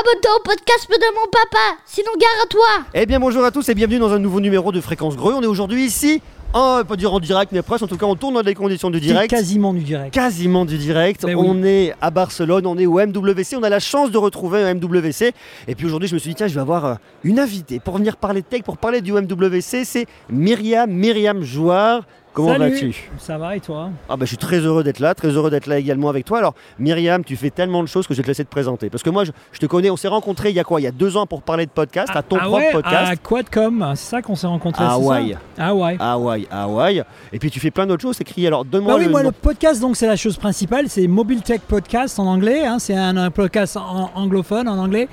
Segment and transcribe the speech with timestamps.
[0.00, 3.68] Abonne-toi au podcast de mon papa, sinon gare à toi Eh bien bonjour à tous
[3.68, 5.34] et bienvenue dans un nouveau numéro de Fréquence Greux.
[5.34, 6.22] On est aujourd'hui ici,
[6.54, 8.88] en, pas dire en direct mais presque, en tout cas on tourne dans les conditions
[8.88, 9.28] du direct.
[9.28, 10.14] Quasiment du direct.
[10.14, 11.26] Quasiment du direct.
[11.26, 11.46] Ben oui.
[11.46, 14.72] on est à Barcelone, on est au MWC, on a la chance de retrouver un
[14.72, 15.34] MWC.
[15.68, 17.98] Et puis aujourd'hui je me suis dit tiens je vais avoir euh, une invitée pour
[17.98, 22.04] venir parler de tech, pour parler du MWC, c'est Myriam, Myriam Jouard.
[22.32, 23.10] Comment vas-tu?
[23.18, 23.90] Ça va et toi?
[24.08, 26.38] Ah bah, je suis très heureux d'être là, très heureux d'être là également avec toi.
[26.38, 28.88] Alors Myriam, tu fais tellement de choses que je vais te laisser te présenter.
[28.90, 30.80] Parce que moi je, je te connais, on s'est rencontrés il y a quoi?
[30.80, 33.10] Il y a deux ans pour parler de podcast, à ton ah propre ouais, podcast.
[33.12, 34.84] À Quadcom, c'est ça qu'on s'est rencontrés.
[34.84, 34.94] À ça?
[34.94, 35.36] Hawaï.
[35.58, 35.96] Ah ouais.
[35.98, 37.02] Hawaï, Hawaï.
[37.32, 38.46] Et puis tu fais plein d'autres choses, c'est écrit.
[38.46, 39.28] Alors donne-moi Bah oui, le moi nom.
[39.30, 42.94] le podcast donc c'est la chose principale, c'est Mobile Tech Podcast en anglais, hein, c'est
[42.96, 45.08] un, un podcast en- anglophone en anglais.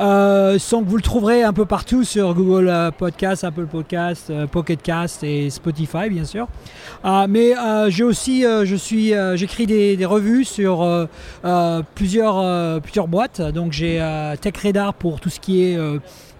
[0.00, 4.30] Euh, sans que vous le trouverez un peu partout sur Google euh, Podcast, Apple Podcast,
[4.30, 6.48] euh, Pocket Cast et Spotify bien sûr.
[7.04, 10.86] Ah, mais euh, j'ai aussi, euh, je suis, j'écris des, des revues sur
[11.94, 13.40] plusieurs, plusieurs boîtes.
[13.40, 13.98] Donc j'ai
[14.40, 15.78] Tech Radar pour tout ce qui est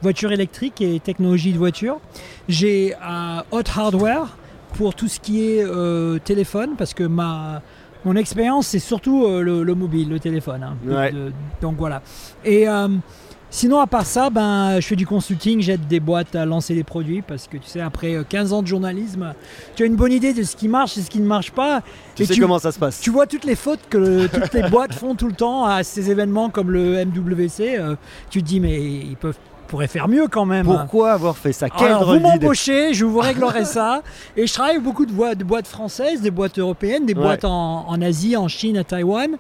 [0.01, 1.99] voiture électrique et technologie de voiture.
[2.49, 2.95] J'ai
[3.51, 4.37] Hot Hardware
[4.75, 5.65] pour tout ce qui est
[6.25, 7.61] téléphone parce que ma
[8.05, 10.63] mon expérience c'est surtout le, le mobile, le téléphone.
[10.65, 10.77] hein.
[10.87, 11.13] Ouais.
[11.13, 12.03] De- donc voilà.
[12.45, 12.89] Et euh,
[13.53, 16.83] sinon à part ça, ben je fais du consulting, j'aide des boîtes à lancer des
[16.83, 19.33] produits parce que tu sais après euh, 15 ans de journalisme,
[19.77, 21.83] tu as une bonne idée de ce qui marche et ce qui ne marche pas.
[22.17, 24.55] Tu et sais comment ça se passe tu vois toutes les fautes que le- toutes
[24.55, 27.77] les boîtes font tout le temps à ces événements comme le MWC.
[27.79, 27.95] euh,
[28.31, 29.39] tu te dis mais ils peuvent
[29.73, 30.67] pourraient faire mieux quand même.
[30.67, 31.71] Pourquoi avoir fait ça?
[31.71, 34.03] Quelle Alors, vous m'embauchez, je vous réglerai ça.
[34.37, 37.23] Et je travaille beaucoup de, boîtes- de boîtes françaises, des boîtes européennes, des Ouais.
[37.23, 39.31] boîtes en, en Asie, en Chine, à Taïwan,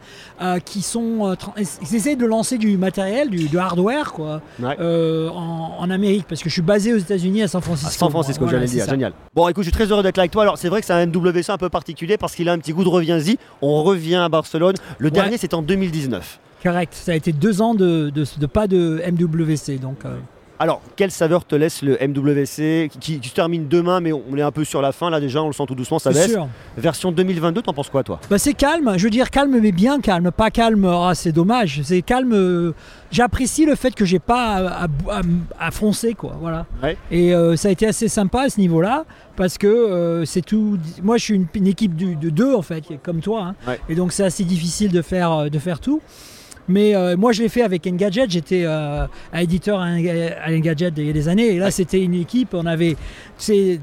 [0.40, 1.30] euh, qui sont.
[1.30, 1.34] euh,
[1.82, 4.74] ils essaient de lancer du matériel, du, du hardware, quoi, Ouais.
[4.80, 7.92] euh, en, en Amérique, parce que je suis basé aux États-Unis, à San À Francisco.
[7.92, 9.12] San Francisco, Voilà, j'allais dire, génial.
[9.34, 10.42] Bon, écoute, je suis très heureux d'être là avec toi.
[10.44, 12.72] Alors, c'est vrai que c'est un MWC un peu particulier parce qu'il a un petit
[12.72, 13.36] goût de reviens-y.
[13.60, 14.76] On revient à Barcelone.
[14.98, 16.38] Le dernier, c'est en 2019.
[16.62, 16.92] Correct.
[16.94, 20.04] Ça a été deux ans de, de- de pas de MWC, donc.
[20.04, 20.16] euh,
[20.58, 24.42] Alors, quelle saveur te laisse le MWC qui, qui- se termine demain, mais on est
[24.42, 26.30] un peu sur la fin là déjà, on le sent tout doucement, ça baisse.
[26.30, 26.46] sûr.
[26.76, 28.20] Version 2022, t'en penses quoi toi?
[28.30, 31.80] Bah, c'est calme, je veux dire calme mais bien calme, pas calme, ah, c'est dommage,
[31.82, 32.32] c'est calme.
[32.32, 32.72] euh,
[33.10, 35.22] J'apprécie le fait que j'ai pas à, à- à-
[35.66, 36.64] à foncer quoi, voilà.
[36.82, 36.96] Ouais.
[37.10, 40.78] Et euh, ça a été assez sympa à ce niveau-là parce que euh, c'est tout.
[41.02, 43.54] Moi, je suis une, une équipe de deux en fait, comme toi, hein.
[43.66, 43.80] Ouais.
[43.88, 46.00] et donc c'est assez difficile de faire de faire tout.
[46.68, 48.26] Mais euh, moi, je l'ai fait avec Engadget.
[48.28, 51.48] J'étais euh, un éditeur à Enga- à Engadget il y a des années.
[51.54, 52.54] Et là, c'était une équipe.
[52.54, 52.96] On avait
[53.48, 53.78] des-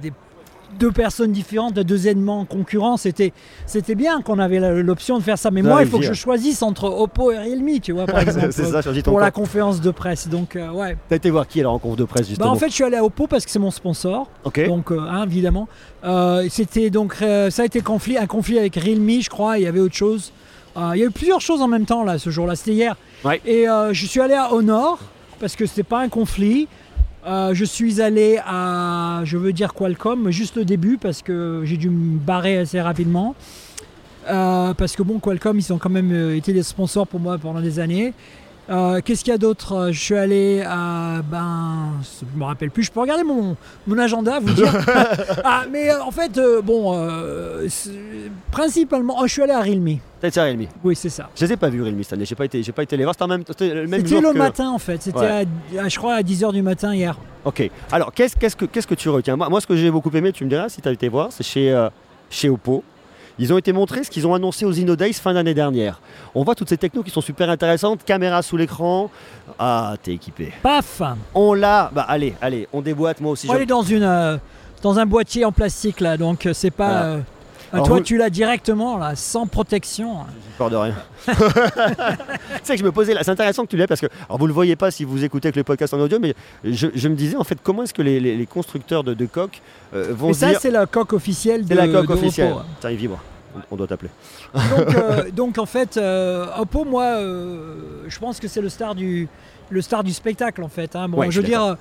[0.79, 2.95] deux personnes différentes, deux éléments concurrents.
[2.95, 3.33] C'était
[3.65, 5.49] c'était bien qu'on avait la- l'option de faire ça.
[5.51, 8.49] Mais moi, il faut que je choisisse entre Oppo et Realme, tu vois, par exemple,
[8.51, 10.27] C'est ça, pour la conférence de presse.
[10.29, 10.95] Donc, euh, ouais.
[11.09, 12.83] T'as été voir qui alors en conf de presse Bah, justement en fait, je suis
[12.83, 14.29] allé à Oppo parce que c'est mon sponsor.
[14.67, 15.67] Donc, euh, hein, évidemment.
[16.05, 19.57] Euh, c'était donc, ça a été conflit, un conflit avec Realme, je crois.
[19.57, 20.31] Il y avait autre chose.
[20.77, 22.55] Euh, il y a eu plusieurs choses en même temps là, ce jour-là.
[22.55, 22.95] C'était hier.
[23.23, 23.41] Ouais.
[23.45, 24.99] Et euh, je suis allé à Honor
[25.39, 26.67] parce que c'était pas un conflit.
[27.25, 31.77] Euh, je suis allé à, je veux dire Qualcomm, juste le début parce que j'ai
[31.77, 33.35] dû me barrer assez rapidement.
[34.29, 37.61] Euh, parce que bon, Qualcomm, ils ont quand même été des sponsors pour moi pendant
[37.61, 38.13] des années.
[38.69, 41.21] Euh, Qu'est-ce qu'il y a d'autre Euh, Je suis allé à.
[41.23, 41.93] Ben.
[42.21, 42.83] Je me rappelle plus.
[42.83, 43.55] Je peux regarder mon,
[43.87, 44.71] mon agenda, vous dire.
[45.43, 46.93] ah, mais euh, en fait, bon.
[48.51, 49.15] principalement.
[49.19, 49.97] oh, je suis allé à Realme.
[50.21, 50.65] T'as été à Realme.
[50.83, 51.29] Oui, c'est ça.
[51.35, 53.03] Je les ai pas vus Realme cette année, j'ai pas été, j'ai pas été les
[53.03, 55.01] voir, c'était même, le même C'était le que- matin, en fait.
[55.01, 55.45] C'était, Ouais.
[55.87, 57.17] je crois, à 10h du matin hier.
[57.45, 57.69] Ok.
[57.91, 59.35] Alors, qu'est-ce, qu'est-ce que, qu'est-ce que tu retiens?
[59.35, 61.29] Moi, moi, ce que j'ai beaucoup aimé, tu me diras si tu as été voir,
[61.31, 61.87] c'est chez,
[62.29, 62.83] chez Oppo.
[63.39, 66.01] Ils ont été montrés ce qu'ils ont annoncé aux InnoDays fin d'année dernière.
[66.35, 69.09] On voit toutes ces technos qui sont super intéressantes, caméra sous l'écran.
[69.57, 70.51] Ah, t'es équipé.
[70.61, 71.01] Paf
[71.33, 71.89] On l'a.
[71.93, 73.47] Bah allez, allez, on déboîte moi aussi.
[73.49, 74.37] On j'aime- est dans, une, euh,
[74.83, 76.17] dans un boîtier en plastique, là.
[76.17, 76.87] Donc, euh, c'est pas.
[76.89, 77.05] Voilà.
[77.05, 77.19] euh,
[77.73, 80.17] Alors, toi, vous- tu l'as directement, là, sans protection.
[80.27, 80.95] J'ai peur de rien.
[81.27, 81.33] tu
[82.63, 84.47] sais que je me posais là, c'est intéressant que tu l'aies parce que, alors vous
[84.47, 87.15] le voyez pas si vous écoutez avec le podcast en audio, mais je, je me
[87.15, 89.61] disais en fait comment est-ce que les, les- les constructeurs de, de coques
[89.93, 90.59] euh, vont Et ça, dire.
[90.61, 92.53] c'est la coque officielle de C'est la coque de officielle.
[92.57, 92.65] hein.
[92.79, 93.19] Tiens, il vibre.
[93.71, 94.11] On, doit t'appeler.
[94.53, 98.93] donc, euh, donc, en fait, euh, Oppo, moi, euh, je pense que c'est le star
[98.95, 99.27] du
[99.71, 100.95] le star du spectacle en fait.
[100.95, 101.07] hein.
[101.09, 101.75] Bon, Ouais, je veux dire, euh,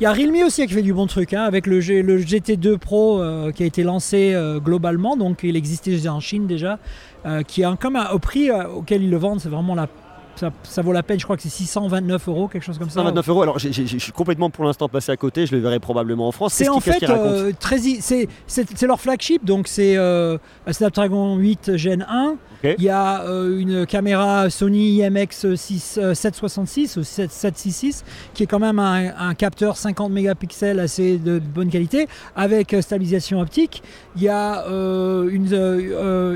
[0.00, 2.18] il y a Realme aussi qui fait du bon truc hein, avec le, G- le
[2.20, 6.78] GT2 Pro euh, qui a été lancé euh, globalement, donc il existait en Chine déjà,
[7.26, 9.88] euh, qui est un, comme au prix auquel ils le vendent, c'est vraiment la
[10.38, 11.18] ça, ça vaut la peine.
[11.18, 13.00] Je crois que c'est 629 euros, quelque chose comme ça.
[13.00, 13.42] 129 euros.
[13.42, 15.46] Alors je suis complètement pour l'instant passé à côté.
[15.46, 16.54] Je le verrai probablement en France.
[16.54, 17.52] C'est en fait euh,
[18.46, 22.36] c'est leur flagship donc c'est euh, un Snapdragon 8 Gen 1.
[22.64, 22.74] Ok.
[22.78, 28.04] Il y a euh, une caméra Sony IMX 6, euh, 766 ou 7- 766
[28.34, 32.82] qui est quand même un, un capteur 50 mégapixels assez de bonne qualité avec euh,
[32.82, 33.82] stabilisation optique.
[34.16, 35.46] Il y a euh, une,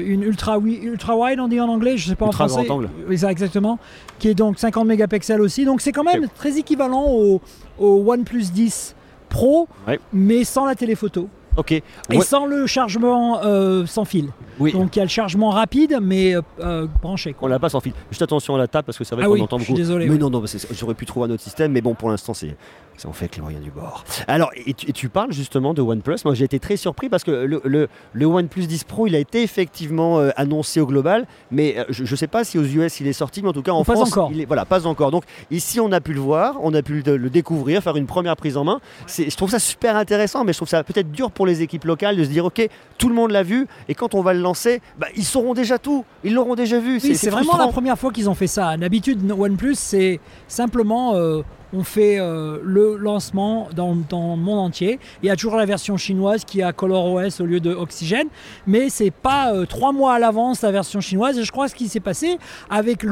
[0.07, 2.67] une ultra, ultra wide on dit en anglais, je sais pas Ultra en français.
[2.67, 2.89] grand angle.
[3.09, 3.79] Oui, ça exactement.
[4.19, 5.65] Qui est donc 50 mégapixels aussi.
[5.65, 7.41] Donc c'est quand même très équivalent au,
[7.79, 8.95] au OnePlus 10
[9.29, 9.99] Pro, Ouais.
[10.13, 11.29] mais sans la téléphoto.
[11.57, 11.73] Ok.
[11.73, 12.21] Et Ouais.
[12.25, 14.29] sans le chargement euh, sans fil.
[14.59, 14.73] Oui.
[14.73, 17.33] Donc il y a le chargement rapide, mais euh, euh, branché.
[17.33, 17.47] Quoi.
[17.47, 17.93] On l'a pas sans fil.
[18.11, 19.73] Juste attention à la table parce que c'est vrai Ah qu'on oui, entend je suis
[19.73, 19.83] beaucoup.
[19.83, 20.19] désolé, Mais oui.
[20.19, 22.57] non, non, j'aurais pu trouver un autre système, mais bon, pour l'instant, c'est.
[23.05, 24.05] On fait avec les moyens du bord.
[24.29, 26.19] Alors, et tu, et tu parles justement de OnePlus.
[26.25, 29.19] Moi, j'ai été très surpris parce que le, le, le OnePlus 10 Pro, il a
[29.19, 33.01] été effectivement euh, annoncé au global, mais euh, je ne sais pas si aux US
[33.01, 34.31] il est sorti, mais en tout cas en Pas France, encore.
[34.33, 35.11] il est voilà, pas encore.
[35.11, 38.07] Donc ici, on a pu le voir, on a pu le, le découvrir, faire une
[38.07, 38.81] première prise en main.
[39.09, 42.17] Je trouve ça super intéressant, mais je trouve ça peut-être dur pour les équipes locales
[42.17, 42.69] de se dire, ok,
[42.99, 45.79] tout le monde l'a vu, et quand on va le lancer, bah, ils sauront déjà
[45.79, 46.95] tout, ils l'auront déjà vu.
[46.95, 48.77] Oui, c'est vraiment la première fois qu'ils ont fait ça.
[48.77, 51.43] D'habitude, OnePlus, c'est simplement euh,
[51.75, 54.99] on fait euh, le lancement dans, dans le monde entier.
[55.23, 58.27] Il y a toujours la version chinoise qui a ColorOS au lieu de Oxygen,
[58.67, 61.39] mais c'est pas euh, trois mois à l'avance la version chinoise.
[61.39, 63.03] Et je crois ce qui s'est passé avec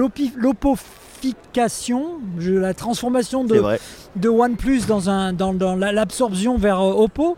[2.38, 3.54] je- la transformation de,
[4.16, 7.36] de OnePlus dans, un, dans, dans la- l'absorption vers euh, Oppo,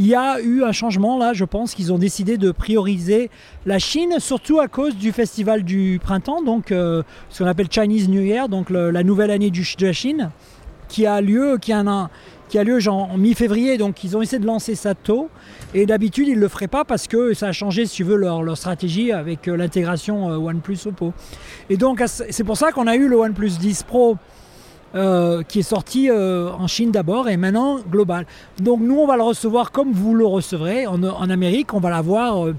[0.00, 3.28] il y a eu un changement là, je pense qu'ils ont décidé de prioriser
[3.66, 8.08] la Chine, surtout à cause du festival du printemps, donc euh, ce qu'on appelle Chinese
[8.08, 10.30] New Year, donc la nouvelle année du, de la Chine,
[10.88, 11.58] qui a lieu,
[12.88, 15.28] en mi-février, donc ils ont essayé de lancer ça tôt.
[15.74, 18.16] Et d'habitude, ils ne le feraient pas parce que ça a changé, si tu veux,
[18.16, 21.12] leur, leur stratégie avec euh, l'intégration euh, OnePlus Oppo.
[21.68, 24.16] Et donc, c'est pour ça qu'on a eu le OnePlus 10 Pro
[24.94, 28.26] euh, qui est sorti euh, en Chine d'abord et maintenant global.
[28.60, 31.72] Donc nous, on va le recevoir comme vous le recevrez en, en Amérique.
[31.74, 32.54] On va l'avoir euh,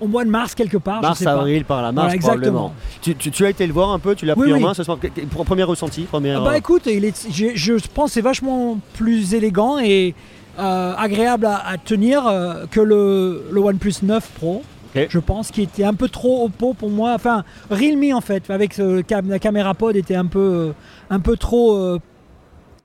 [0.00, 1.00] au mois de mars quelque part.
[1.02, 1.32] je Mars, pas.
[1.32, 2.74] avril, par là, mars Voilà, probablement.
[3.00, 4.62] Tu, tu- tu as été le voir un peu, tu l'as Oui, pris en oui.
[4.62, 4.98] main ce soir.
[5.44, 6.42] Premier ressenti, première.
[6.42, 10.14] Ah bah écoute, il est, j'ai- je pense que c'est vachement plus élégant et
[10.58, 12.24] agréable à, à tenir
[12.70, 14.62] que le, le OnePlus 9 Pro.
[14.94, 17.12] Je pense qu'il était un peu trop Oppo pour moi.
[17.14, 20.74] Enfin, Realme en fait, avec la caméra pod était un peu,
[21.10, 21.98] euh, trop, euh,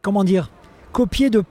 [0.02, 0.50] comment dire,
[0.94, 1.44] copié de,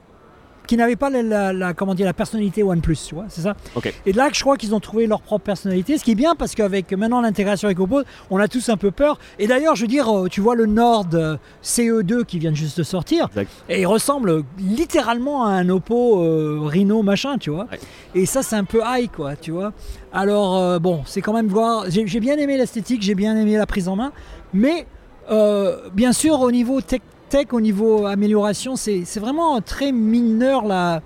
[0.66, 3.54] qui n'avait pas la, la- la- comment dire, la personnalité OnePlus, tu vois, c'est ça.
[3.74, 3.92] Ok.
[4.06, 6.54] Et là, je crois qu'ils ont trouvé leur propre personnalité, ce qui est bien parce
[6.54, 9.18] qu'avec maintenant l'intégration avec Oppo, on a tous un peu peur.
[9.38, 12.78] Et d'ailleurs, je veux dire, euh, tu vois le Nord euh, CE2 qui vient juste
[12.78, 13.50] de sortir, Exact.
[13.68, 17.66] et il ressemble littéralement à un Oppo euh, Reno machin, tu vois.
[17.70, 17.78] Ouais.
[18.14, 19.72] Et ça, c'est un peu high, quoi, tu vois.
[20.12, 21.84] Alors, euh, bon, c'est quand même voir.
[21.90, 24.12] J'ai bien aimé l'esthétique, j'ai bien aimé la prise en main,
[24.54, 24.86] mais
[25.30, 31.00] euh, bien sûr, au niveau tech, tech au niveau amélioration, c'est vraiment très mineur la,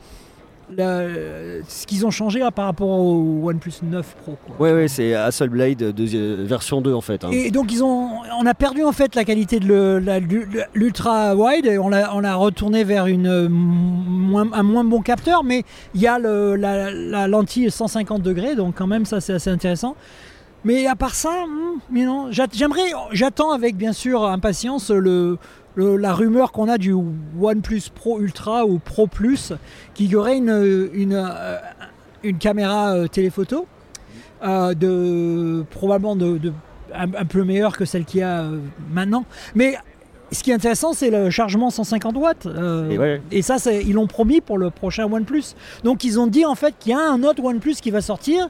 [0.76, 1.06] la-
[1.66, 4.36] ce qu'ils ont changé là, par rapport au OnePlus 9 Pro.
[4.60, 7.24] Oui, oui, c'est Hasselblad euh, deuxi- version 2 en fait.
[7.24, 7.30] hein.
[7.32, 8.08] Et donc ils ont,
[8.40, 10.00] on a perdu en fait la qualité de
[10.74, 15.00] l'ultra wide et on l'a, on a retourné vers une euh, moins, un moins bon
[15.02, 15.64] capteur, mais
[15.94, 19.50] il y a le- la, la lentille 150 degrés, donc quand même ça c'est assez
[19.50, 19.96] intéressant.
[20.62, 25.38] Mais à part ça, hmm, mais non, j'a- j'aimerais, j'attends avec bien sûr impatience le,
[25.74, 26.94] le- la rumeur qu'on a du
[27.40, 29.52] OnePlus Pro Ultra ou Pro Plus,
[29.94, 31.56] qui aurait une, une, euh,
[32.24, 33.66] une caméra euh, téléphoto
[34.44, 36.52] euh, de probablement de, de-
[36.94, 38.46] un, un peu meilleure que celle qu'il y a
[38.92, 39.24] maintenant.
[39.54, 39.76] Mais
[40.32, 42.46] ce qui est intéressant, c'est le chargement 150 watts.
[42.46, 43.22] euh, Et ouais.
[43.30, 45.54] et ça, c'est- ils l'ont promis pour le prochain OnePlus.
[45.84, 48.48] Donc ils ont dit en fait qu'il y a un autre OnePlus qui va sortir.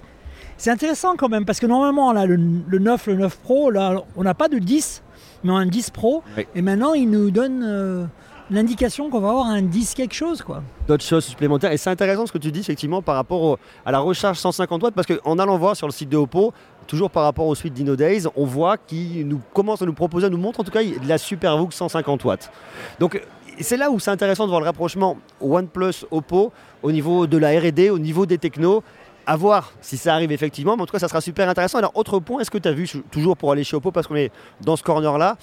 [0.57, 4.03] C'est intéressant quand même parce que normalement là, le, le 9, le 9 Pro, là,
[4.17, 5.03] on n'a pas de 10,
[5.45, 6.23] mais un 10 Pro.
[6.37, 6.47] Oui.
[6.55, 8.05] Et maintenant, ils nous donnent euh,
[8.51, 10.63] l'indication qu'on va avoir un 10 quelque chose quoi.
[10.89, 11.73] D'autres choses supplémentaires.
[11.73, 14.83] Et c'est intéressant ce que tu dis effectivement par rapport au- à la recharge 150
[14.83, 16.53] watts, parce qu'en allant voir sur le site de Oppo,
[16.87, 20.27] toujours par rapport aux suites Dino Days, on voit qu'ils nous commencent à nous proposer,
[20.27, 22.51] à nous montre en tout cas de la SuperVOOC 150 watts.
[22.99, 23.23] Donc
[23.61, 27.51] c'est là où c'est intéressant de voir le rapprochement OnePlus Oppo au niveau de la
[27.61, 28.83] R&D, au niveau des technos.
[29.27, 31.79] À voir si ça arrive effectivement, mais en tout cas ça sera super intéressant.
[31.79, 34.17] Alors autre point, est-ce que tu as vu, toujours pour aller chez Oppo, parce qu'on
[34.17, 35.37] est dans ce corner-là,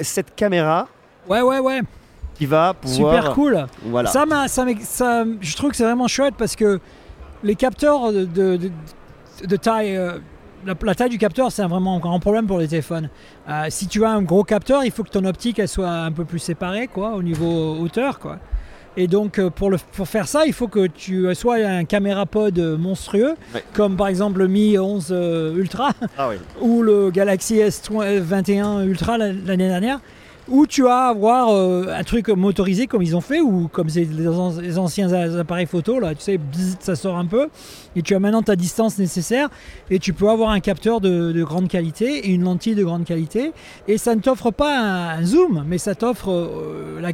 [0.00, 0.86] cette caméra
[1.28, 1.80] Ouais, ouais, ouais.
[2.34, 3.14] qui va pouvoir...
[3.14, 3.66] Super cool.
[3.84, 4.10] Voilà.
[4.10, 6.80] Ça, m'a- ça, ça- je trouve que c'est vraiment chouette parce que
[7.42, 8.70] les capteurs de, de- de-
[9.46, 10.18] de taille, euh,
[10.66, 13.08] la, la taille du capteur, c'est un vraiment un grand problème pour les téléphones.
[13.48, 16.12] Euh, si tu as un gros capteur, il faut que ton optique elle soit un
[16.12, 18.38] peu plus séparée, quoi, au niveau hauteur, quoi.
[18.96, 22.26] Et donc euh, pour, le, pour faire ça, il faut que tu sois un caméra
[22.26, 23.34] pod monstrueux,
[23.72, 26.36] comme par exemple le Mi 11 euh, Ultra Ah oui.
[26.60, 30.00] ou le Galaxy S21 Ultra l'année dernière,
[30.46, 34.04] où tu vas avoir euh, un truc motorisé comme ils ont fait, ou comme c'est
[34.04, 37.48] les, an- les anciens appareils photo, là, tu sais, bzzz, ça sort un peu,
[37.96, 39.48] et tu as maintenant ta distance nécessaire,
[39.90, 43.04] et tu peux avoir un capteur de, de grande qualité et une lentille de grande
[43.04, 43.52] qualité,
[43.88, 44.78] et ça ne t'offre pas
[45.16, 47.12] un, zoom, mais ça t'offre euh, la-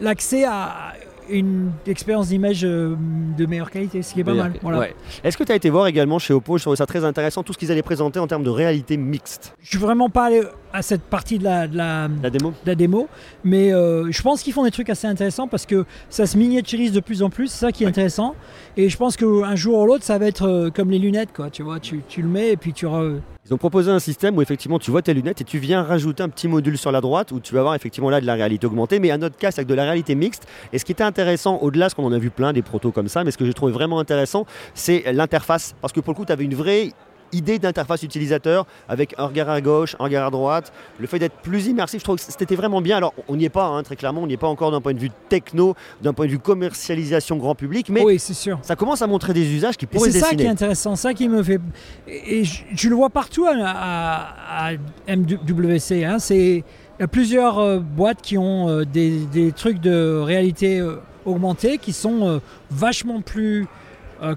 [0.00, 0.92] l'accès à
[1.28, 2.94] une expérience d'image euh,
[3.36, 4.52] de meilleure qualité, ce qui est pas mal.
[4.62, 4.78] Voilà.
[4.78, 4.94] Ouais.
[5.24, 6.56] Est-ce que tu as été voir également chez Oppo?
[6.56, 9.52] Je trouvais ça très intéressant, tout ce qu'ils allaient présenter en termes de réalité mixte.
[9.60, 12.50] Je suis vraiment pas allé à cette partie de la, de la, La démo?
[12.50, 13.08] de la démo,
[13.42, 16.92] mais euh, je pense qu'ils font des trucs assez intéressants parce que ça se miniaturise
[16.92, 17.90] de plus en plus, c'est ça qui est Ouais.
[17.90, 18.36] intéressant.
[18.76, 21.50] Et je pense qu'un jour ou l'autre, ça va être euh, comme les lunettes, quoi.
[21.50, 22.86] Tu vois, tu, tu le mets et puis tu.
[22.86, 25.84] re- Ils ont proposé un système où effectivement tu vois tes lunettes et tu viens
[25.84, 28.34] rajouter un petit module sur la droite où tu vas avoir effectivement là de la
[28.34, 30.48] réalité augmentée, mais un autre cas avec de la réalité mixte.
[30.72, 33.06] Et ce qui était intéressant, au-delà, ce qu'on en a vu plein des protos comme
[33.06, 35.76] ça, mais ce que j'ai trouvé vraiment intéressant, c'est l'interface.
[35.80, 36.90] Parce que pour le coup, tu avais une vraie
[37.32, 41.36] idée d'interface utilisateur avec un regard à gauche, un regard à droite, le fait d'être
[41.36, 42.96] plus immersif, je trouve que c'était vraiment bien.
[42.96, 44.94] Alors on n'y est pas, hein, très clairement, on n'y est pas encore d'un point
[44.94, 48.58] de vue techno, d'un point de vue commercialisation grand public, mais Oui, c'est sûr.
[48.62, 51.28] ça commence à montrer des usages qui pourraient c'est ça qui est intéressant, ça qui
[51.28, 51.60] me fait.
[52.08, 54.72] Et, je le vois partout à, à- à
[55.16, 56.04] MWC.
[56.04, 56.64] hein, c'est
[56.98, 60.96] il y a plusieurs euh, boîtes qui ont euh, des, des trucs de réalité euh,
[61.26, 62.40] augmentée qui sont
[62.70, 63.66] vachement plus,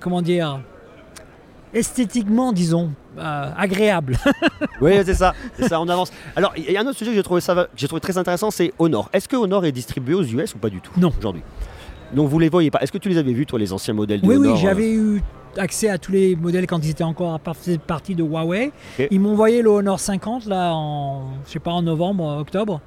[0.01, 0.59] comment dire,
[1.73, 4.17] esthétiquement, disons, euh, agréables.
[4.81, 6.09] Oui, c'est ça, c'est ça, on avance.
[6.37, 7.99] Alors, il y a un autre sujet que j'ai trouvé, ça, va- que j'ai trouvé
[7.99, 9.09] très intéressant, c'est Honor.
[9.11, 11.11] Est-ce que Honor est distribué aux US ou pas du tout Non.
[11.17, 11.41] aujourd'hui?
[12.13, 12.79] Donc vous les voyez pas.
[12.79, 14.61] Est-ce que tu les avais vus, toi, les anciens modèles de Oui, Honor oui, euh,
[14.61, 15.21] j'avais eu
[15.57, 18.71] accès à tous les modèles quand ils étaient encore à par- partie de Huawei.
[19.11, 22.79] Ils m'ont envoyé le Honor 50 là en, je sais pas, en novembre, octobre.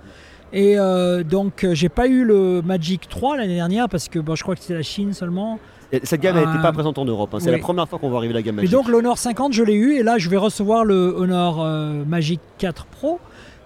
[0.54, 4.34] Et euh, donc euh, j'ai pas eu le Magic 3 l'année dernière parce que bon,
[4.34, 5.58] je crois que c'était la Chine seulement.
[5.92, 7.30] Et Cette gamme n'était Euh, pas présente en Europe.
[7.34, 7.38] hein.
[7.40, 7.56] C'est oui.
[7.56, 8.70] la première fois qu'on va arriver la gamme Et Magic.
[8.72, 12.40] donc l'Honor 50 je l'ai eu et là je vais recevoir le Honor euh, Magic
[12.58, 13.20] 4 Pro.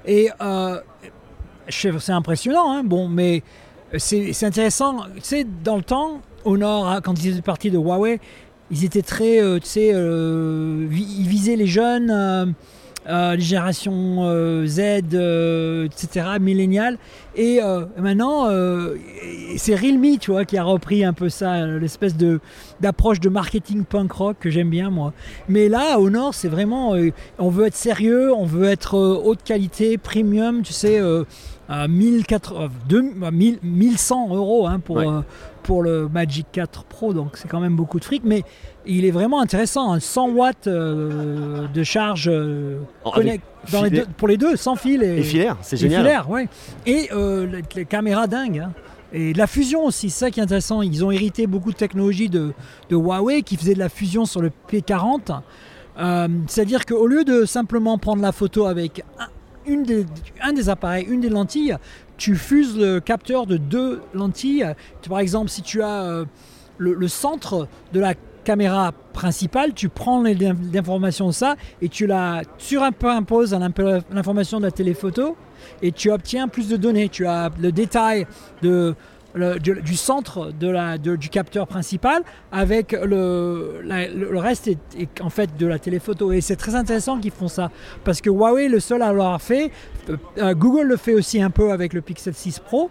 [0.06, 0.78] Et euh,
[1.68, 3.42] c'est impressionnant, hein, bon, mais
[3.98, 4.98] c'est c'est intéressant.
[5.16, 8.20] Tu sais, dans le temps, Honor, hein, quand ils étaient partis de Huawei,
[8.70, 12.54] ils étaient très, euh, tu sais, euh, ils visaient les jeunes,
[13.08, 14.80] euh, les générations euh, Z,
[15.14, 16.98] euh, etc., milléniales.
[17.36, 18.94] Et euh, maintenant, euh,
[19.56, 22.40] c'est Realme, tu vois, qui a repris un peu ça, l'espèce de
[22.80, 25.12] d'approche de marketing punk rock que j'aime bien, moi.
[25.48, 26.94] Mais là, au Nord, c'est vraiment,
[27.38, 31.24] on veut être sérieux, on veut être haute qualité, premium, tu sais, euh,
[31.68, 35.06] à 1004, euh, deux- euh, 1000 1100 euros hein, pour, Ouais.
[35.66, 38.44] Pour le Magic 4 Pro, donc c'est quand même beaucoup de fric, mais
[38.86, 43.42] il est vraiment intéressant, hein, 100 watts euh, de charge euh, En- connect-
[43.72, 46.02] dans les filet- deux- pour les deux, sans fil et, Et filaire, c'est et génial.
[46.02, 46.48] filaire, ouais.
[46.86, 48.60] Et euh, les, les caméras dingues.
[48.60, 48.72] hein.
[49.12, 50.82] Et de la fusion aussi, c'est ça qui est intéressant.
[50.82, 52.52] Ils ont hérité beaucoup de technologies de,
[52.90, 55.40] de Huawei qui faisait de la fusion sur le P40.
[55.98, 59.26] Euh, C'est-à-dire qu'au lieu de simplement prendre la photo avec un,
[59.66, 60.06] une des,
[60.42, 61.76] un des appareils, une des lentilles,
[62.16, 64.66] tu fuses le capteur de deux lentilles.
[65.08, 66.24] Par exemple, si tu as euh,
[66.78, 73.54] le, centre de la caméra principale, tu prends l'information de ça et tu la surimposes
[73.54, 75.36] à l'information de la téléphoto
[75.82, 77.08] et tu obtiens plus de données.
[77.08, 78.26] Tu as le détail
[78.62, 86.32] du, centre du capteur principal avec le, reste est, est en fait de la téléphoto.
[86.32, 87.70] Et c'est très intéressant qu'ils font ça
[88.04, 89.70] parce que Huawei est le seul à l'avoir fait.
[90.38, 92.90] Euh, Google le fait aussi un peu avec le Pixel 6 Pro.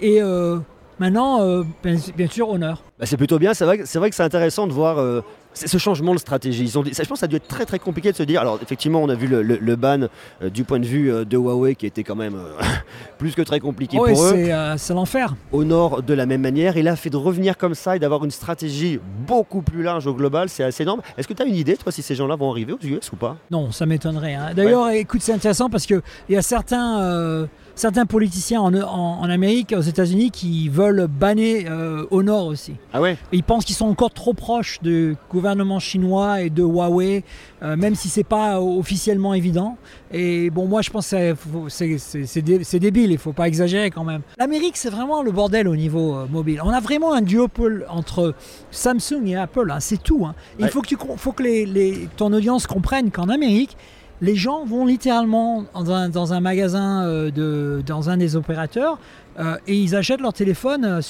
[0.00, 0.58] Et euh,
[0.98, 2.82] maintenant, euh, bien, sûr, Honor.
[2.98, 5.22] Bah, c'est plutôt bien, c'est vrai, que- c'est vrai que c'est intéressant de voir
[5.66, 6.62] ce changement de stratégie.
[6.64, 8.22] Ils ont ça, je pense que ça a dû être très très compliqué de se
[8.22, 8.40] dire.
[8.40, 10.08] Alors effectivement, on a vu le, le- le ban
[10.42, 12.62] euh, du point de vue euh, de Huawei qui était quand même euh,
[13.18, 14.14] plus que très compliqué pour eux.
[14.34, 15.34] c'est c'est l'enfer.
[15.52, 18.24] Au nord de la même manière, et là fait de revenir comme ça et d'avoir
[18.24, 21.00] une stratégie beaucoup plus large au global, c'est assez énorme.
[21.16, 23.16] Est-ce que tu as une idée, toi, si ces gens-là vont arriver aux US ou
[23.16, 23.36] pas?
[23.50, 24.34] Non, ça m'étonnerait.
[24.34, 24.52] hein.
[24.54, 27.46] D'ailleurs, écoute, c'est intéressant parce qu'il y a certains,
[27.78, 32.74] certains politiciens en, en- en Amérique, aux États-Unis, qui veulent banner euh, Honor aussi.
[32.92, 37.24] Ah ouais ils pensent qu'ils sont encore trop proches du gouvernement chinois et de Huawei,
[37.62, 39.76] euh, même si c'est pas officiellement évident.
[40.12, 41.34] Et bon, moi, je pense que
[41.68, 44.22] c'est- dé- débile, il faut pas exagérer quand même.
[44.38, 46.60] L'Amérique, c'est vraiment le bordel au niveau euh, mobile.
[46.64, 48.34] On a vraiment un duopole entre
[48.70, 50.24] Samsung et Apple, hein, c'est tout.
[50.26, 50.34] hein.
[50.58, 50.70] Il Ouais.
[50.70, 53.76] faut que, tu, faut que les, les- ton audience comprenne qu'en Amérique,
[54.20, 58.98] les gens vont littéralement dans un, magasin, euh, de, dans un des opérateurs,
[59.38, 61.00] euh, et ils achètent leur téléphone euh,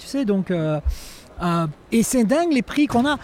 [0.00, 0.50] tu sais, donc...
[0.50, 0.80] euh,
[1.90, 3.18] et c'est dingue les prix qu'on a.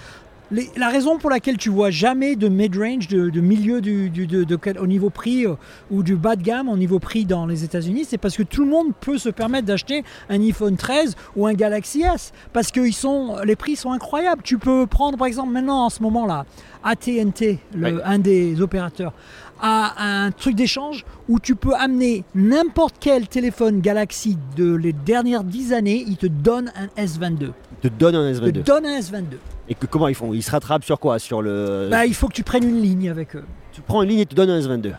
[0.53, 4.29] Les- la raison pour laquelle tu vois jamais de mid-range, de, de milieu du, du-
[4.29, 5.55] de- de quel- au niveau prix euh,
[5.91, 8.65] ou du bas de gamme au niveau prix dans les États-Unis, c'est parce que tout
[8.65, 12.79] le monde peut se permettre d'acheter un iPhone 13 ou un Galaxy S parce que
[12.81, 14.43] ils sont, les prix sont incroyables.
[14.45, 16.45] Tu peux prendre par exemple maintenant en ce moment là
[16.85, 19.12] AT&T, le- un des opérateurs,
[19.61, 19.95] a
[20.25, 25.73] un truc d'échange où tu peux amener n'importe quel téléphone Galaxy de les dernières 10
[25.73, 27.53] années, il te donne un S22.
[27.83, 28.63] Te donne un Il te S22.
[28.65, 29.25] donne un S22.
[29.69, 30.33] Et que, comment ils font?
[30.33, 31.19] Ils se rattrapent sur quoi?
[31.19, 31.89] Sur le.
[31.91, 33.45] Bah, il faut que tu prennes une ligne avec eux.
[33.73, 34.93] Tu prends une ligne et tu donnes un S22.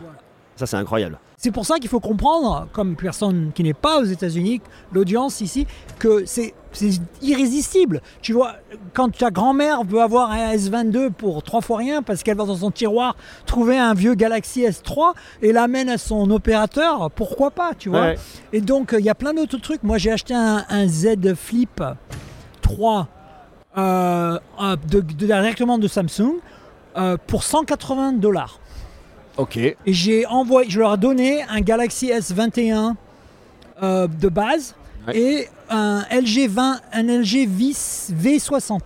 [0.58, 1.18] Ça, c'est incroyable.
[1.36, 4.60] C'est pour ça qu'il faut comprendre, comme personne qui n'est pas aux États-Unis,
[4.92, 5.66] l'audience ici,
[6.00, 6.52] que c'est
[7.22, 8.00] irrésistible.
[8.20, 8.54] Tu vois,
[8.92, 12.56] quand ta grand-mère veut avoir un S22 pour trois fois rien parce qu'elle va dans
[12.56, 13.14] son tiroir
[13.46, 15.12] trouver un vieux Galaxy S3
[15.42, 18.00] et l'amène à son opérateur, pourquoi pas, tu vois?
[18.00, 18.18] Ouais.
[18.52, 19.82] Et donc, il y a plein d'autres trucs.
[19.84, 21.82] Moi, j'ai acheté un, un Z Flip
[22.62, 23.08] 3
[23.76, 26.36] euh, euh, de- de- directement de Samsung
[26.96, 28.58] euh, pour 180 dollars.
[29.38, 29.56] Ok.
[29.56, 32.94] Et j'ai envoyé, je leur ai donné un Galaxy S21
[33.82, 34.74] euh, de base
[35.06, 35.16] Ouais.
[35.18, 37.70] et un LG 20, un LG V,
[38.12, 38.80] V60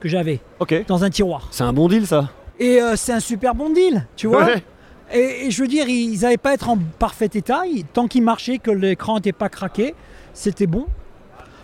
[0.00, 0.84] que j'avais Ok.
[0.88, 1.46] dans un tiroir.
[1.52, 2.30] C'est un bon deal, ça.
[2.58, 4.44] Et euh, c'est un super bon deal, tu vois.
[4.46, 4.64] Ouais.
[5.12, 7.62] Et, et je veux dire, ils n'avaient pas à être en parfait état.
[7.66, 9.94] Ils- tant qu'ils marchaient, que l'écran n'était pas craqué,
[10.34, 10.86] c'était bon.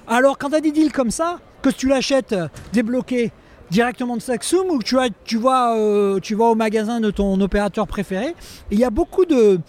[0.06, 3.32] Alors, quand tu as des deals comme ça, que tu l'achètes euh, débloqué
[3.70, 7.40] directement de Samsung ou tu, as, tu, vas, euh, tu vas au magasin de ton
[7.40, 8.34] opérateur préféré,
[8.70, 9.60] il y a beaucoup de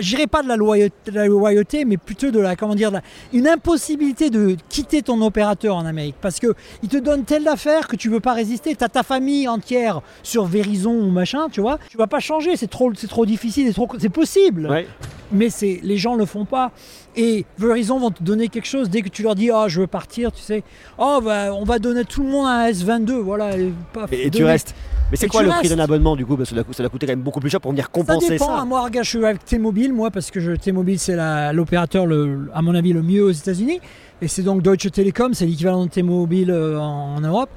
[0.00, 2.96] dirais pas de la loyauté, de la loyauté, mais plutôt de la, comment dire, de
[2.96, 3.02] la-
[3.32, 6.16] une impossibilité de quitter ton opérateur en Amérique.
[6.20, 8.74] Parce que il te donne telle affaire que tu veux pas résister.
[8.74, 11.78] Tu as ta famille entière sur Verizon ou machin, tu vois.
[11.90, 14.86] Tu vas pas changer, c'est trop, c'est trop difficile, c'est trop, c'est possible Ouais.
[15.32, 16.70] mais c'est les gens le font pas
[17.16, 19.86] et Verizon vont te donner quelque chose dès que tu leur dis ah je veux
[19.86, 20.62] partir tu sais
[20.98, 24.30] oh bah, on va donner tout le monde un S22 voilà et, paf, Et, et
[24.30, 24.74] tu restes.
[25.10, 26.36] Mais c'est quoi le prix d'un abonnement du coup?
[26.36, 28.28] Parce que ça ça doit coûter quand même beaucoup plus cher pour venir ça compenser
[28.30, 28.58] dépend ça.
[28.58, 28.64] hein.
[28.64, 31.16] moi regarde je suis avec T-Mobile moi parce que T-Mobile c'est
[31.52, 32.06] l'opérateur
[32.52, 33.80] à mon avis le mieux aux États-Unis
[34.20, 37.50] et c'est donc Deutsche Telekom c'est l'équivalent de T-Mobile euh, en, en Europe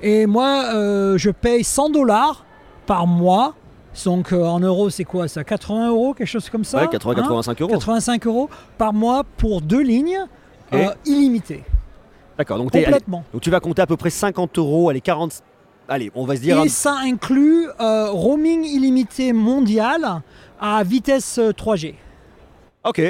[0.00, 2.44] et moi euh, je paye 100 dollars
[2.86, 3.54] par mois
[4.04, 5.42] donc euh, en euros c'est quoi ça?
[5.42, 6.78] 80 euros quelque chose comme ça?
[6.78, 6.98] Ouais, hein?
[6.98, 7.70] 80-85 euros.
[7.72, 10.20] 85 euros par mois pour deux lignes
[11.04, 11.64] illimitées.
[12.38, 12.56] D'accord.
[12.58, 14.88] Donc, donc tu vas compter à peu près 50 euros.
[14.88, 15.42] Allez, 40.
[15.88, 16.62] Allez, on va se dire.
[16.62, 20.22] Et ça inclut euh, roaming illimité mondial
[20.60, 21.94] à vitesse euh, 3G.
[22.84, 23.00] Ok.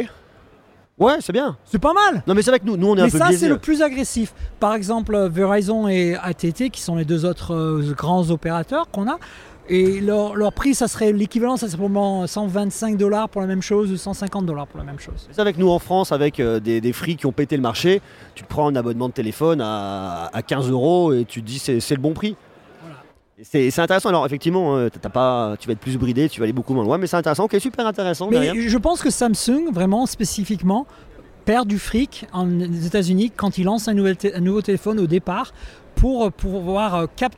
[0.99, 1.57] Ouais, c'est bien.
[1.64, 2.23] C'est pas mal.
[2.26, 3.59] Non, mais c'est vrai que nous, nous on est un Mais peu ça, c'est le
[3.59, 4.35] plus agressif.
[4.61, 9.09] Par exemple, euh, Verizon et ATT, qui sont les deux autres euh, grands opérateurs qu'on
[9.09, 9.19] a,
[9.69, 13.62] et leur, leur prix, ça serait l'équivalent, ça serait probablement 125 dollars pour la même
[13.62, 15.29] chose ou 150 dollars pour la même chose.
[15.31, 18.02] C'est avec nous en France, avec euh, des, des free qui ont pété le marché,
[18.35, 21.59] tu te prends un abonnement de téléphone à, à 15 euros et tu te dis
[21.59, 22.37] c'est c'est le bon prix.
[23.42, 24.09] C'est intéressant.
[24.09, 26.98] Alors effectivement, euh, pas, tu vas être plus bridé, tu vas aller beaucoup moins loin,
[26.98, 27.44] mais c'est intéressant.
[27.44, 28.28] Ok, super intéressant.
[28.31, 28.55] Mais derrière.
[28.68, 30.87] je pense que Samsung, vraiment spécifiquement,
[31.44, 35.07] perd du fric en aux États-Unis quand il lance un, nouvel un nouveau téléphone au
[35.07, 35.52] départ
[35.96, 37.35] pour pouvoir euh, cap-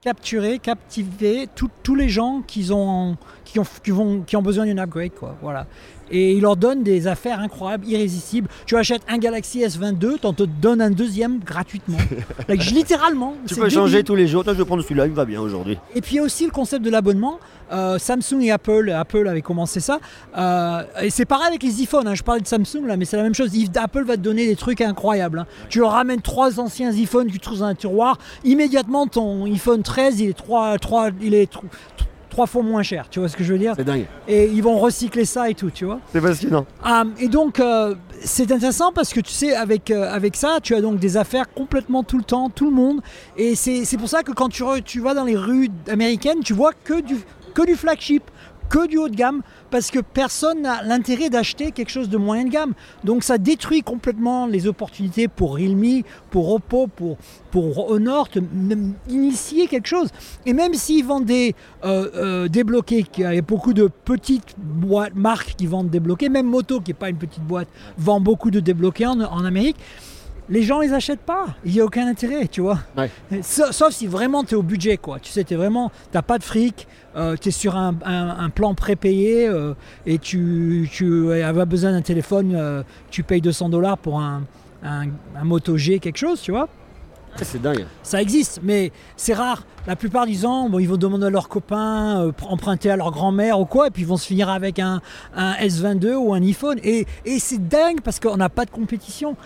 [0.00, 1.48] capturer, captiver
[1.82, 5.12] tous les gens qui ont, qui ont, qui vont, qui ont besoin d'une upgrade.
[5.18, 5.66] Quoi, voilà.
[6.10, 8.48] Et il leur donne des affaires incroyables, irrésistibles.
[8.66, 11.98] Tu achètes un Galaxy S22, t'en te donne un deuxième gratuitement.
[12.48, 13.34] Like, littéralement.
[13.46, 14.42] tu peux changer tous les jours.
[14.44, 15.76] Toi, je vais prendre celui-là, il va bien aujourd'hui.
[15.94, 17.38] Et puis il y a aussi le concept de l'abonnement.
[17.70, 19.98] Euh, Samsung et Apple, Apple avait commencé ça.
[20.38, 22.08] Euh, et c'est pareil avec les iPhones.
[22.08, 22.14] hein.
[22.14, 23.50] Je parlais de Samsung là, mais c'est la même chose.
[23.76, 25.40] Apple va te donner des trucs incroyables.
[25.40, 25.46] hein.
[25.68, 28.16] Tu leur ramènes trois anciens iPhones que tu trouves dans un tiroir.
[28.44, 31.50] Immédiatement, ton iPhone 13, il est trois, trois, il est
[32.38, 33.06] trois fois moins cher.
[33.10, 34.06] Tu vois ce que je veux dire C'est dingue.
[34.28, 35.98] Et ils vont recycler ça et tout, tu vois.
[36.12, 36.66] C'est fascinant.
[36.84, 40.72] Ah, et donc, euh, c'est intéressant parce que tu sais, avec, euh, avec ça, tu
[40.76, 43.00] as donc des affaires complètement tout le temps, tout le monde.
[43.36, 46.52] Et c'est pour ça que quand tu, re- tu vas dans les rues américaines, tu
[46.52, 47.16] vois que du,
[47.54, 48.22] que du flagship,
[48.68, 52.44] que du haut de gamme, parce que personne n'a l'intérêt d'acheter quelque chose de moyen
[52.44, 52.74] de gamme.
[53.04, 57.16] Donc ça détruit complètement les opportunités pour Realme, pour Oppo, pour,
[57.50, 58.28] pour Honor,
[59.08, 60.08] initier quelque chose.
[60.46, 61.54] Et même s'ils vendent des
[61.84, 66.46] euh, euh, débloqués, qu'il y a beaucoup de petites boîtes, marques qui vendent débloqués, même
[66.46, 69.76] Moto, qui n'est pas une petite boîte, vend beaucoup de débloqués en, en Amérique,
[70.50, 71.46] les gens les achètent pas.
[71.64, 72.78] Il n'y a aucun intérêt, tu vois.
[72.96, 73.10] Ouais.
[73.42, 75.18] Sauf si vraiment tu es au budget, quoi.
[75.20, 76.86] Tu sais, tu vraiment, t'as pas de fric,
[77.40, 79.74] tu es sur un, un- un plan prépayé euh,
[80.06, 84.42] et tu, tu as besoin d'un téléphone, euh, tu payes 200 dollars pour un,
[84.84, 85.06] un,
[85.36, 86.68] un Moto G, quelque chose, tu vois.
[87.36, 87.86] C'est dingue.
[88.02, 89.62] Ça existe, mais c'est rare.
[89.86, 93.10] La plupart du temps, ils vont demander à leurs copains, euh, pr- emprunter à leur
[93.10, 95.00] grand-mère ou quoi, et puis ils vont se finir avec un,
[95.34, 96.78] un S22 ou un iPhone.
[96.82, 97.06] Et,
[97.38, 99.36] c'est dingue parce qu'on n'a pas de compétition.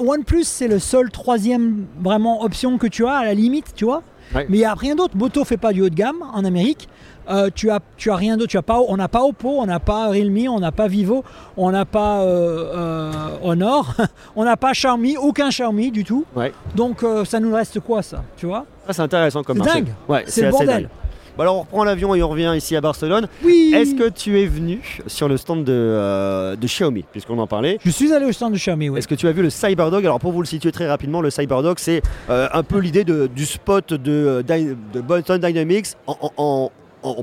[0.00, 4.02] OnePlus, c'est le seul troisième vraiment option que tu as à la limite, tu vois.
[4.34, 4.46] Ouais.
[4.48, 5.16] Mais il n'y a rien d'autre.
[5.16, 6.88] Moto fait pas du haut de gamme en Amérique.
[7.28, 8.50] Euh, tu as, tu as rien d'autre.
[8.50, 11.24] Tu as pas, on n'a pas Oppo, on n'a pas Realme, on n'a pas Vivo,
[11.56, 13.94] on n'a pas euh, euh, Honor,
[14.36, 16.26] on n'a pas Xiaomi, aucun Xiaomi du tout.
[16.36, 16.52] Ouais.
[16.74, 18.66] Donc ça nous reste quoi ça, tu vois?
[18.86, 19.88] Ça, c'est intéressant comme C'est dingue.
[20.08, 20.68] Ouais, C'est le bordel.
[20.68, 20.88] dingue.
[21.36, 23.26] Bon, alors on reprend l'avion et on revient ici à Barcelone.
[23.44, 23.72] Oui.
[23.74, 27.78] Est-ce que tu es venu sur le stand de, euh, de Xiaomi, puisqu'on en parlait?
[27.84, 28.98] Je suis allé au stand de Xiaomi, oui.
[28.98, 30.04] Est-ce que tu as vu le Cyberdog?
[30.04, 33.46] Alors pour vous le situer très rapidement, le Cyberdog c'est euh, un peu l'idée du
[33.46, 36.72] spot de, euh, de Bolton Dynamics en, en- en-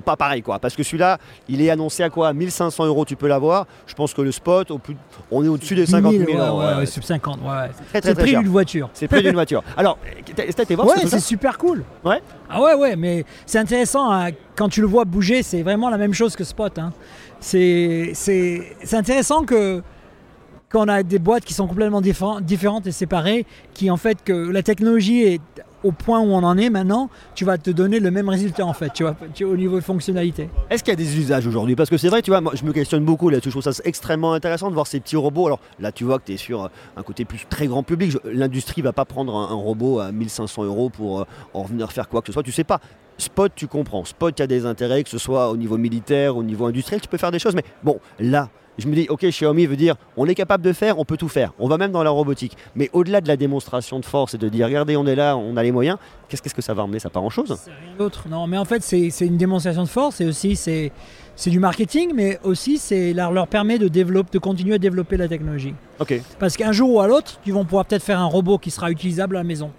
[0.05, 0.59] pas pareil quoi.
[0.59, 1.17] Parce que celui-là,
[1.49, 2.33] il est annoncé à quoi?
[2.33, 3.67] 1500 euros, tu peux l'avoir.
[3.87, 4.95] Je pense que le spot, au plus,
[5.31, 6.59] on est au-dessus des 50 000 ouais, euros.
[6.59, 6.75] ouais, ouais.
[6.77, 7.53] ouais, sub 50, ouais, ouais.
[7.69, 8.89] Très C'est très le prix d'une voiture.
[8.93, 9.63] C'est le prix d'une voiture.
[9.77, 9.97] Alors,
[10.35, 11.83] t'as été voir Ouais, c'est super cool.
[12.03, 12.21] Ouais.
[12.49, 15.97] Ah ouais, ouais, mais c'est intéressant hein, quand tu le vois bouger, c'est vraiment la
[15.97, 16.77] même chose que Spot.
[16.79, 16.91] hein.
[17.39, 18.13] C'est
[18.93, 19.81] intéressant que
[20.71, 24.31] qu'on a des boîtes qui sont complètement diffé- différentes et séparées, qui en fait que
[24.31, 25.41] la technologie est
[25.83, 28.73] au point où on en est maintenant, tu vas te donner le même résultat en
[28.73, 30.49] fait, tu vois, au niveau de fonctionnalité.
[30.69, 31.75] Est-ce qu'il y a des usages aujourd'hui?
[31.75, 33.49] Parce que c'est vrai, tu vois, je me questionne beaucoup là-dessus.
[33.49, 35.47] Je trouve ça extrêmement intéressant de voir ces petits robots.
[35.47, 36.67] Alors là, tu vois que tu es sur euh,
[36.97, 38.17] un côté plus très grand public.
[38.25, 42.07] L'industrie va pas prendre un, un robot à 1500 euros pour euh, en venir faire
[42.09, 42.43] quoi que ce soit.
[42.43, 42.79] Tu sais pas.
[43.17, 44.03] Spot, tu comprends.
[44.05, 47.01] Spot, il y a des intérêts, que ce soit au niveau militaire, au niveau industriel,
[47.01, 47.55] tu peux faire des choses.
[47.55, 48.49] Mais bon, là,
[48.81, 51.29] je me dis, ok, Xiaomi veut dire, on est capable de faire, on peut tout
[51.29, 51.53] faire.
[51.59, 52.57] On va même dans la robotique.
[52.75, 55.55] Mais au-delà de la démonstration de force et de dire, regardez, on est là, on
[55.57, 56.99] a les moyens, qu'est-ce que ça va emmener?
[56.99, 57.57] Ça part en chose.
[57.63, 58.27] C'est rien d'autre.
[58.29, 60.91] Non, mais en fait, c'est une démonstration de force et aussi c'est
[61.47, 65.27] du marketing, mais aussi c'est leur, leur permet de développer, de continuer à développer la
[65.27, 65.73] technologie.
[65.99, 66.21] Ok.
[66.39, 68.91] Parce qu'un jour ou à l'autre, ils vont pouvoir peut-être faire un robot qui sera
[68.91, 69.71] utilisable à la maison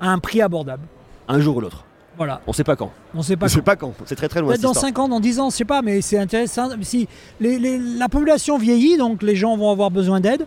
[0.00, 0.84] à un prix abordable.
[1.28, 1.84] Un jour ou l'autre.
[2.20, 2.92] Voilà, On sait pas quand.
[3.14, 3.46] on sait pas.
[3.46, 3.94] On sait pas quand.
[4.04, 4.50] C'est très très loin.
[4.50, 4.84] Peut-être dans histoire.
[4.90, 6.68] 5 ans, dans 10 ans, je sais pas, mais c'est intéressant.
[6.82, 7.08] Si
[7.40, 10.44] les- les- la population vieillit, donc les gens vont avoir besoin d'aide.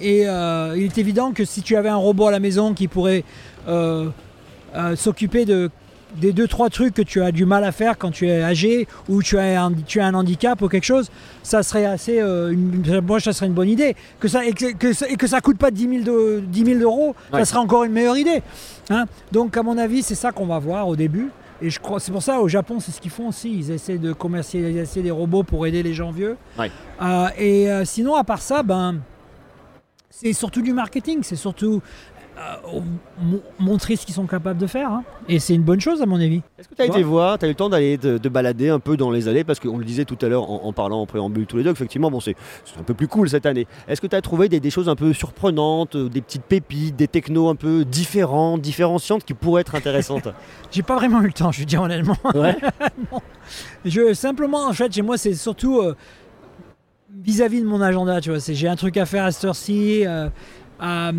[0.00, 2.86] Et euh, il est évident que si tu avais un robot à la maison qui
[2.86, 3.24] pourrait
[3.66, 4.10] euh,
[4.76, 5.70] euh, s'occuper de,
[6.16, 8.88] des deux trois trucs que tu as du mal à faire quand tu es âgé
[9.08, 11.10] ou tu as un, tu as un handicap ou quelque chose,
[11.42, 12.20] ça serait assez.
[12.20, 13.94] euh, une, moi, ça serait une bonne idée.
[14.18, 16.64] Que ça, et, que, que ça- et que ça coûte pas 10 000, de- 10
[16.64, 17.40] 000 euros, Ouais.
[17.40, 18.42] ça serait encore une meilleure idée.
[18.90, 19.04] hein.
[19.32, 21.28] Donc, à mon avis, c'est ça qu'on va voir au début.
[21.60, 23.52] Et je crois, c'est pour ça au Japon, c'est ce qu'ils font aussi.
[23.52, 26.36] Ils essaient de commercialiser des robots pour aider les gens vieux.
[26.58, 26.70] Ouais.
[27.02, 28.96] Euh, et euh, sinon, à part ça, ben,
[30.10, 31.18] c'est surtout du marketing.
[31.22, 31.82] C'est surtout
[33.58, 34.90] montrer ce qu'ils sont capables de faire.
[34.90, 35.04] hein.
[35.28, 36.42] Et c'est une bonne chose, à mon avis.
[36.58, 38.68] Est-ce que tu as été voir, tu as eu le temps d'aller te, te balader
[38.68, 41.00] un peu dans les allées Parce qu'on le disait tout à l'heure en, en parlant
[41.00, 43.66] en préambule tous les deux, effectivement, bon, c'est c'est un peu plus cool cette année.
[43.88, 46.96] Est-ce que tu as trouvé des, des choses un peu surprenantes, euh, des petites pépites,
[46.96, 50.28] des technos un peu différentes, différenciantes qui pourraient être intéressantes?
[50.70, 52.16] J'ai pas vraiment eu le temps, je veux dire honnêtement.
[52.34, 52.56] Ouais.
[53.84, 55.96] Je simplement, en fait, chez moi, c'est surtout euh,
[57.22, 58.20] vis-à-vis de mon agenda.
[58.20, 60.06] Tu vois, c'est j'ai un truc à faire à cette heure-ci.
[60.06, 60.28] euh,
[60.82, 61.12] euh,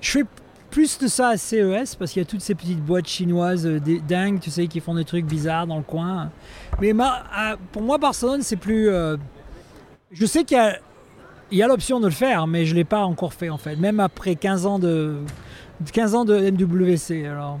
[0.00, 0.24] je fais
[0.72, 3.78] plus de ça à CES parce qu'il y a toutes ces petites boîtes chinoises euh,
[4.08, 6.30] dingues, tu sais, qui font des trucs bizarres dans le coin.
[6.80, 8.88] Mais ma- à- pour moi, Barcelone, c'est plus.
[8.88, 9.16] euh,
[10.10, 10.58] je sais qu'il
[11.52, 13.76] y a, l'option de le faire, mais je l'ai pas encore fait en fait.
[13.76, 15.18] Même après 15 ans de
[15.92, 17.26] 15 ans de MWC.
[17.26, 17.58] Alors,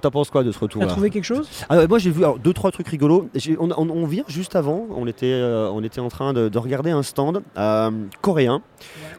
[0.00, 1.46] T'en penses quoi de ce retour t'as trouvé quelque chose?
[1.68, 3.28] Ah moi j'ai vu alors, deux trois trucs rigolos.
[3.58, 6.58] On, on- on vient juste avant, on était, euh, on était en train de, de
[6.58, 7.90] regarder un stand euh,
[8.22, 8.62] coréen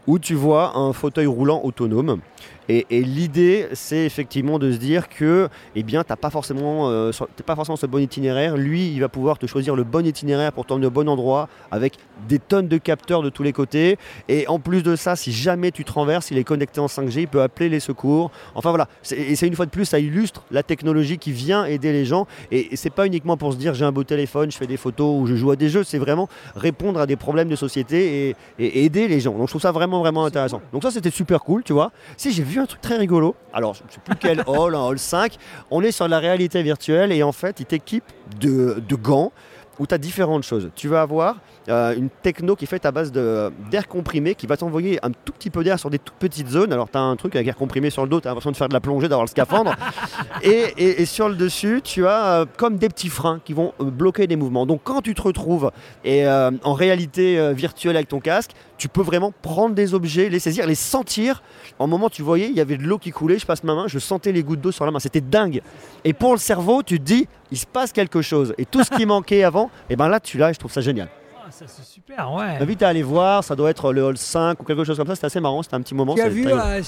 [0.08, 2.20] où tu vois un fauteuil roulant autonome.
[2.70, 7.12] Et, l'idée, c'est effectivement de se dire que, eh bien, pas forcément, euh,
[7.46, 8.58] pas forcément le bon itinéraire.
[8.58, 11.98] Lui, il va pouvoir te choisir le bon itinéraire pour t'emmener au bon endroit, avec
[12.28, 13.98] des tonnes de capteurs de tous les côtés.
[14.30, 17.22] Et en plus de ça, si jamais tu te renverses, il est connecté en 5G,
[17.22, 18.32] il peut appeler les secours.
[18.56, 21.92] Enfin voilà, et c'est une fois de plus, ça illustre la technologie qui vient aider
[21.92, 22.28] les gens.
[22.52, 24.78] Et, et c'est pas uniquement pour se dire j'ai un beau téléphone, je fais des
[24.78, 28.30] photos ou je joue à des jeux, c'est vraiment répondre à des problèmes de société
[28.30, 29.34] et, et aider les gens.
[29.34, 30.62] Donc je trouve ça vraiment vraiment intéressant.
[30.74, 31.92] Donc ça c'était super cool, tu vois.
[32.18, 35.00] Si j'ai vu un truc très rigolo, alors je sais plus quel hall, un hall
[35.00, 35.38] 5,
[35.72, 38.06] on est sur la réalité virtuelle et en fait il t'équipe
[38.40, 39.32] de, de gants
[39.80, 40.70] où tu as différentes choses.
[40.76, 41.38] Tu vas avoir
[41.70, 45.10] euh, une techno qui est faite à base de- d'air comprimé qui va t'envoyer un
[45.12, 46.72] tout petit peu d'air sur des toutes petites zones.
[46.72, 48.56] Alors tu as un truc avec air comprimé sur le dos, tu as l'impression de
[48.58, 49.76] faire de la plongée, d'avoir le scaphandre.
[50.44, 53.74] et, et- et sur le dessus, tu as euh, comme des petits freins qui vont
[53.82, 54.66] euh, bloquer des mouvements.
[54.66, 55.72] Donc quand tu te retrouves
[56.04, 60.30] et, euh, en réalité euh, virtuelle avec ton casque, tu peux vraiment prendre des objets,
[60.30, 61.42] les saisir, les sentir.
[61.80, 63.88] En moment, tu voyais, il y avait de l'eau qui coulait, je passe ma main,
[63.88, 65.00] je sentais les gouttes d'eau sur la main.
[65.00, 65.62] C'était dingue.
[66.04, 68.54] Et pour le cerveau, tu te dis, il se passe quelque chose.
[68.58, 71.08] Et tout ce qui manquait avant, et ben là, tu l'as je trouve ça génial.
[71.48, 72.56] Ah, ça c'est super, ouais.
[72.58, 75.14] J'invite à aller voir, ça doit être le hall 5 ou quelque chose comme ça,
[75.14, 76.16] c'était assez marrant, c'était un petit moment.
[76.16, 76.82] Tu as c'est vu, euh,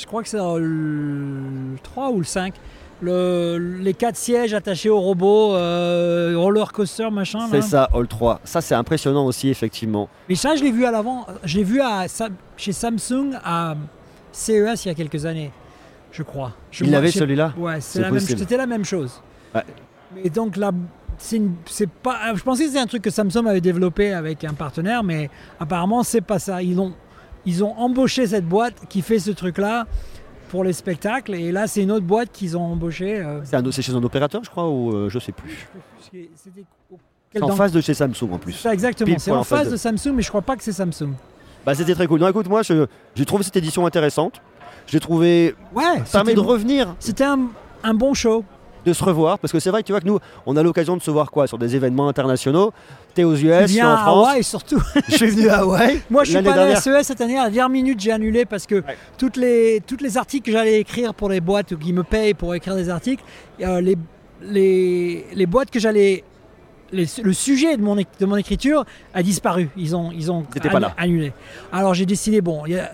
[0.00, 2.54] je crois que c'est dans le 3 ou le 5,
[3.00, 7.46] le- les quatre sièges attachés au robot, euh, roller coaster, machin.
[7.52, 8.40] C'est ça, Hall 3.
[8.42, 10.08] Ça, c'est impressionnant aussi, effectivement.
[10.28, 11.26] Mais ça, je l'ai vu à l'avant.
[11.44, 12.06] Je l'ai vu à,
[12.56, 13.76] chez Samsung à
[14.32, 15.52] CES il y a quelques années,
[16.10, 16.52] je crois.
[16.72, 19.20] Je Il avait celui-là Ouais, c'est C'est c'était la même chose.
[19.54, 19.62] Ouais.
[20.16, 20.72] Mais donc là,
[21.18, 22.34] c'est c'est pas.
[22.34, 26.02] Je pensais que c'était un truc que Samsung avait développé avec un partenaire, mais apparemment
[26.02, 26.62] c'est pas ça.
[26.62, 26.92] Ils ont,
[27.46, 29.86] ils ont embauché cette boîte qui fait ce truc-là
[30.48, 33.18] pour les spectacles, et là c'est une autre boîte qu'ils ont embauché.
[33.20, 35.66] euh, C'est c'est chez un opérateur, je crois, ou euh, je sais plus.
[36.00, 36.64] c'était-
[37.32, 38.52] C'est en face de chez Samsung en plus.
[38.52, 39.16] Ça, exactement.
[39.18, 41.14] C'est en en face de- de Samsung, mais je crois pas que c'est Samsung.
[41.66, 42.20] Bah, c'était très cool.
[42.20, 44.40] Non, écoute, moi, j'ai trouvé cette édition intéressante.
[44.86, 45.54] J'ai trouvé.
[45.74, 45.82] Ouais.
[46.04, 46.94] Ça permet de revenir.
[47.00, 47.48] C'était un,
[47.82, 48.44] un bon show.
[48.84, 50.96] De se revoir, parce que c'est vrai que tu vois que nous, on a l'occasion
[50.96, 52.72] de se voir quoi sur des événements internationaux.
[53.14, 54.26] T'es aux US, Tu je suis en à France.
[54.28, 54.82] Hawaï surtout.
[55.08, 56.00] Je suis venu à Hawaï.
[56.10, 56.82] Moi, je suis pas allé à dernière.
[56.82, 57.38] CES cette année.
[57.38, 58.96] À la dernière minute, j'ai annulé parce que Ouais.
[59.18, 62.54] toutes les, toutes les articles que j'allais écrire pour les boîtes qui me payent pour
[62.54, 63.22] écrire des articles,
[63.60, 63.96] euh, les,
[64.42, 66.24] les, les boîtes que j'allais.
[66.92, 69.68] les- le sujet de mon, de mon écriture a disparu.
[69.76, 70.94] Ils ont, ils ont pas là.
[70.98, 71.32] annulé.
[71.72, 72.90] Alors j'ai décidé, bon, il y a,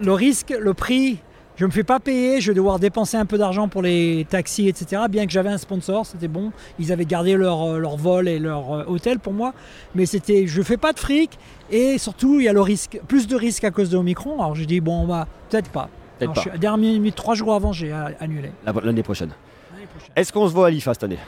[0.00, 1.18] le risque, le prix,
[1.56, 4.26] je ne me fais pas payer, je vais devoir dépenser un peu d'argent pour les
[4.28, 5.02] taxis, etc.
[5.08, 6.52] Bien que j'avais un sponsor, c'était bon.
[6.78, 9.54] Ils avaient gardé leur, euh, leur vol et leur euh, hôtel pour moi.
[9.94, 11.38] Mais c'était, je fais pas de fric
[11.70, 14.34] et surtout il y a le risque, plus de risques à cause de Omicron.
[14.40, 15.88] Alors j'ai dit bon bah peut-être pas.
[16.18, 16.42] Peut-être pas.
[16.42, 18.50] je minute, trois jours avant, j'ai euh, annulé.
[18.64, 19.30] La- L'année prochaine.
[19.74, 20.12] L'année prochaine.
[20.16, 21.18] Est-ce qu'on se voit à l'IFA cette année?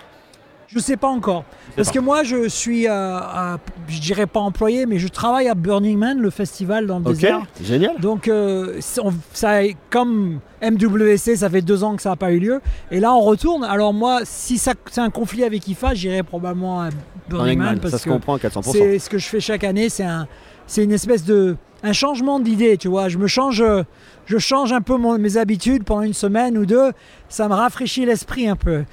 [0.68, 1.44] Je sais pas encore.
[1.76, 1.94] Parce pas.
[1.94, 5.96] que moi, je suis, euh, à- je dirais pas employé, mais je travaille à Burning
[5.98, 7.40] Man, le festival dans le Ok, désert.
[7.62, 7.98] génial.
[8.00, 12.38] Donc, euh, on- ça, comme MWC, ça fait deux ans que ça n'a pas eu
[12.38, 12.60] lieu.
[12.90, 13.64] Et là, on retourne.
[13.64, 16.88] Alors, moi, si ça- c'est un conflit avec IFA, j'irai probablement à
[17.30, 17.78] Burning Man.
[17.80, 18.72] Parce ça se que comprend à 400%.
[18.72, 19.88] c'est ce que je fais chaque année.
[19.88, 20.28] C'est un,
[20.66, 23.08] c'est une espèce de un changement d'idée, tu vois.
[23.08, 23.82] Je me change, euh,
[24.26, 26.92] je change un peu mon- mes habitudes pendant une semaine ou deux.
[27.28, 28.84] Ça me rafraîchit l'esprit un peu.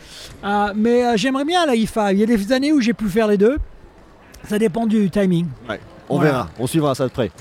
[0.43, 2.13] Euh, mais euh, j'aimerais bien la IFA.
[2.13, 3.57] Il y a des années où j'ai pu faire les deux.
[4.47, 5.47] Ça dépend du timing.
[6.09, 6.31] On Voilà.
[6.31, 7.31] verra, on suivra ça de près.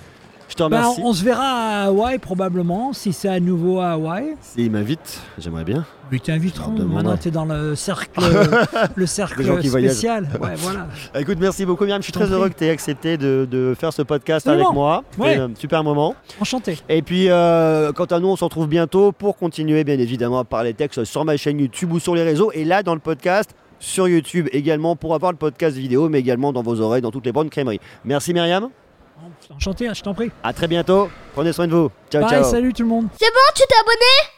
[0.48, 1.00] Je te remercie.
[1.02, 4.36] on se verra à Hawaï probablement, si c'est à nouveau à Hawaï.
[4.40, 5.84] S'il m'invite, j'aimerais bien.
[6.24, 6.72] T'inviteront.
[6.72, 7.02] Je leur demanderai.
[7.02, 8.20] Maintenant, tu es dans le cercle,
[8.94, 10.28] le cercle gens qui spécial.
[10.40, 10.86] Ouais, voilà.
[11.18, 12.00] Écoute, merci beaucoup, Myriam.
[12.02, 14.68] Je suis très heureux que tu aies accepté de, de faire ce podcast Absolument.
[14.68, 15.04] avec moi.
[15.18, 15.30] Ouais.
[15.32, 16.14] C'était un super moment.
[16.40, 16.78] Enchanté.
[16.88, 20.44] Et puis, euh, quant à nous, on se retrouve bientôt pour continuer, bien évidemment, à
[20.44, 22.52] parler texte sur ma chaîne YouTube ou sur les réseaux.
[22.52, 26.52] Et là, dans le podcast, sur YouTube également, pour avoir le podcast vidéo, mais également
[26.52, 27.80] dans vos oreilles, dans toutes les bonnes crèmeries.
[28.04, 28.68] Merci, Myriam.
[29.54, 30.30] Enchanté, je t'en prie.
[30.42, 31.08] À très bientôt.
[31.34, 31.90] Prenez soin de vous.
[32.10, 32.44] Ciao, Bye, ciao.
[32.44, 33.08] salut tout le monde.
[33.18, 34.30] C'est bon, tu t'es abonné?